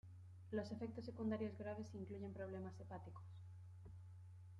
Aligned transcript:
Los 0.49 0.71
efectos 0.71 1.05
secundarios 1.05 1.55
graves 1.59 1.93
incluyen 1.93 2.33
problemas 2.33 2.73
hepáticos. 2.79 3.23